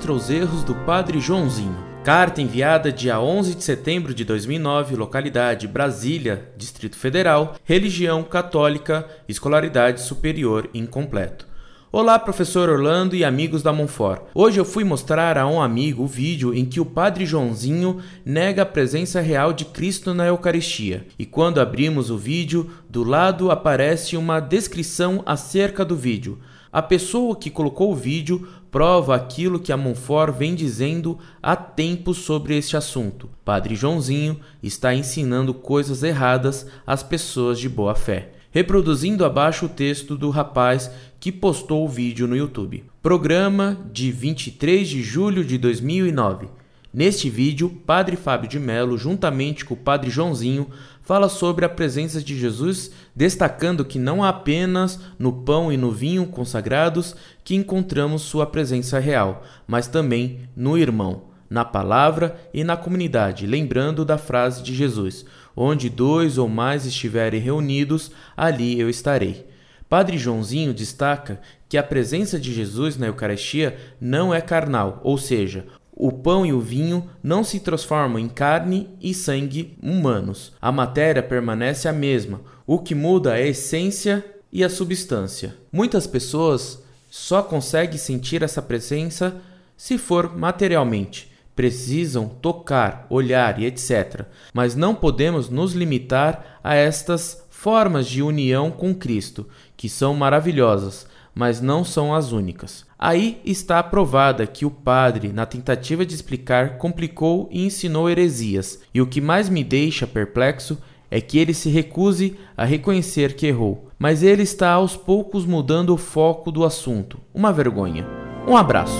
[0.00, 1.76] contra os erros do padre Joãozinho.
[2.02, 10.00] Carta enviada dia 11 de setembro de 2009, localidade Brasília, Distrito Federal, religião católica, escolaridade
[10.00, 11.46] superior incompleto.
[11.92, 14.22] Olá, professor Orlando e amigos da Monfort.
[14.34, 18.62] Hoje eu fui mostrar a um amigo o vídeo em que o Padre Joãozinho nega
[18.62, 21.06] a presença real de Cristo na Eucaristia.
[21.18, 26.38] E quando abrimos o vídeo, do lado aparece uma descrição acerca do vídeo.
[26.72, 32.14] A pessoa que colocou o vídeo prova aquilo que a Monfort vem dizendo há tempo
[32.14, 33.28] sobre este assunto.
[33.44, 40.16] Padre Joãozinho está ensinando coisas erradas às pessoas de boa fé reproduzindo abaixo o texto
[40.16, 42.84] do rapaz que postou o vídeo no YouTube.
[43.02, 46.48] Programa de 23 de julho de 2009.
[46.92, 50.68] Neste vídeo, Padre Fábio de Melo, juntamente com o Padre Joãozinho,
[51.00, 56.26] fala sobre a presença de Jesus, destacando que não apenas no pão e no vinho
[56.26, 63.46] consagrados que encontramos sua presença real, mas também no irmão, na palavra e na comunidade,
[63.46, 69.48] lembrando da frase de Jesus: Onde dois ou mais estiverem reunidos, ali eu estarei.
[69.88, 75.66] Padre Joãozinho destaca que a presença de Jesus na Eucaristia não é carnal, ou seja,
[76.02, 80.52] o pão e o vinho não se transformam em carne e sangue humanos.
[80.60, 85.54] A matéria permanece a mesma, o que muda é a essência e a substância.
[85.70, 89.36] Muitas pessoas só conseguem sentir essa presença
[89.76, 94.24] se for materialmente precisam tocar, olhar e etc.
[94.54, 101.06] Mas não podemos nos limitar a estas formas de união com Cristo, que são maravilhosas,
[101.34, 102.84] mas não são as únicas.
[102.98, 109.00] Aí está provada que o padre, na tentativa de explicar, complicou e ensinou heresias, e
[109.00, 110.78] o que mais me deixa perplexo
[111.10, 115.92] é que ele se recuse a reconhecer que errou, mas ele está aos poucos mudando
[115.92, 117.18] o foco do assunto.
[117.34, 118.06] Uma vergonha.
[118.46, 118.98] Um abraço.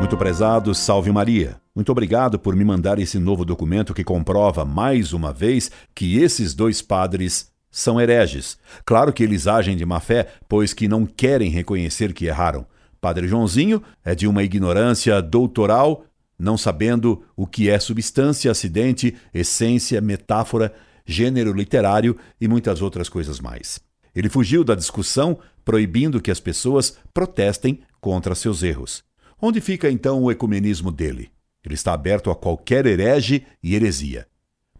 [0.00, 1.56] Muito prezado, salve Maria.
[1.74, 6.54] Muito obrigado por me mandar esse novo documento que comprova mais uma vez que esses
[6.54, 8.58] dois padres são hereges.
[8.84, 12.66] Claro que eles agem de má fé, pois que não querem reconhecer que erraram.
[13.00, 16.04] Padre Joãozinho é de uma ignorância doutoral,
[16.38, 20.72] não sabendo o que é substância, acidente, essência, metáfora,
[21.04, 23.80] gênero literário e muitas outras coisas mais.
[24.14, 29.02] Ele fugiu da discussão, proibindo que as pessoas protestem contra seus erros.
[29.40, 31.30] Onde fica então o ecumenismo dele?
[31.64, 34.26] Ele está aberto a qualquer herege e heresia.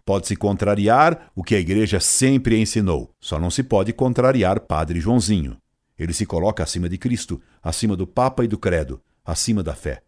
[0.05, 5.57] Pode-se contrariar o que a Igreja sempre ensinou, só não se pode contrariar Padre Joãozinho.
[5.99, 10.03] Ele se coloca acima de Cristo, acima do Papa e do Credo, acima da fé.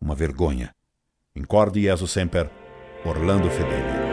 [0.00, 0.74] Uma vergonha.
[1.34, 2.50] Incorde Jesus Semper,
[3.04, 4.05] Orlando Fedeli.